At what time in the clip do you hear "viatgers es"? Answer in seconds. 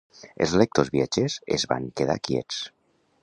0.95-1.65